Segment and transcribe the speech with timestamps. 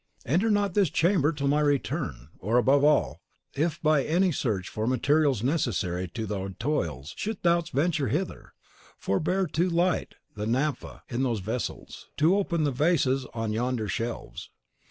[0.25, 3.21] "Enter not this chamber till my return; or, above all,
[3.53, 8.53] if by any search for materials necessary to thy toils thou shouldst venture hither,
[8.97, 13.87] forbear to light the naphtha in those vessels, and to open the vases on yonder
[13.87, 14.49] shelves.